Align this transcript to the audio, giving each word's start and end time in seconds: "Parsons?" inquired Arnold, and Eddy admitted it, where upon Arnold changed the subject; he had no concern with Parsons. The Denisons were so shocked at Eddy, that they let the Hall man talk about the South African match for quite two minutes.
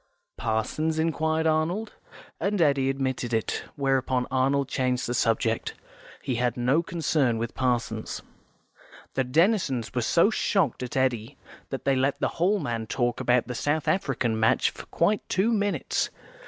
"Parsons?" 0.35 0.97
inquired 0.97 1.45
Arnold, 1.45 1.93
and 2.39 2.59
Eddy 2.59 2.89
admitted 2.89 3.35
it, 3.35 3.65
where 3.75 3.97
upon 3.99 4.25
Arnold 4.31 4.67
changed 4.67 5.05
the 5.05 5.13
subject; 5.13 5.75
he 6.23 6.33
had 6.37 6.57
no 6.57 6.81
concern 6.81 7.37
with 7.37 7.53
Parsons. 7.53 8.23
The 9.13 9.23
Denisons 9.23 9.93
were 9.93 10.01
so 10.01 10.31
shocked 10.31 10.81
at 10.81 10.97
Eddy, 10.97 11.37
that 11.69 11.85
they 11.85 11.95
let 11.95 12.19
the 12.19 12.29
Hall 12.39 12.57
man 12.57 12.87
talk 12.87 13.19
about 13.19 13.45
the 13.45 13.53
South 13.53 13.87
African 13.87 14.39
match 14.39 14.71
for 14.71 14.87
quite 14.87 15.21
two 15.29 15.53
minutes. 15.53 16.09